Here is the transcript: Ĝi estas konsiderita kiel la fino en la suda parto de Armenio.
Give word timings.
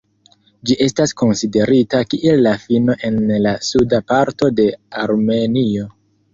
Ĝi 0.69 0.77
estas 0.85 1.13
konsiderita 1.21 1.99
kiel 2.15 2.41
la 2.49 2.55
fino 2.65 2.97
en 3.11 3.21
la 3.45 3.55
suda 3.69 4.03
parto 4.15 4.53
de 4.61 4.69
Armenio. 5.07 5.91